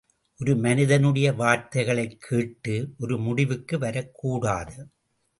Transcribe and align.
ஒரு 0.39 0.55
மனிதனுடைய 0.55 1.33
வார்த்தைகளைக் 1.33 2.17
கேட்டு 2.19 2.93
ஒரு 2.99 3.17
முடிவுக்கு 3.17 3.77
வரக்கூடாது. 3.77 4.87